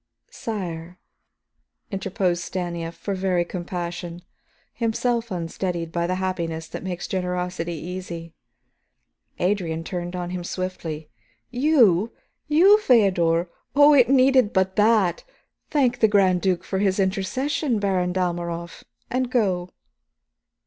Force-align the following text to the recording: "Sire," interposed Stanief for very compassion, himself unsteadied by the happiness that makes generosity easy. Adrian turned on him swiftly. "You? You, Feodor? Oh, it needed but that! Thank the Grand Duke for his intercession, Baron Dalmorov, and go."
"Sire," 0.31 0.97
interposed 1.91 2.41
Stanief 2.41 2.95
for 2.95 3.13
very 3.13 3.45
compassion, 3.45 4.23
himself 4.73 5.29
unsteadied 5.29 5.91
by 5.91 6.07
the 6.07 6.15
happiness 6.15 6.67
that 6.69 6.81
makes 6.81 7.05
generosity 7.07 7.73
easy. 7.75 8.33
Adrian 9.37 9.83
turned 9.83 10.15
on 10.15 10.31
him 10.31 10.43
swiftly. 10.43 11.11
"You? 11.51 12.11
You, 12.47 12.79
Feodor? 12.79 13.51
Oh, 13.75 13.93
it 13.93 14.09
needed 14.09 14.53
but 14.53 14.75
that! 14.75 15.23
Thank 15.69 15.99
the 15.99 16.07
Grand 16.07 16.41
Duke 16.41 16.63
for 16.63 16.79
his 16.79 16.99
intercession, 16.99 17.77
Baron 17.77 18.11
Dalmorov, 18.11 18.83
and 19.11 19.29
go." 19.29 19.69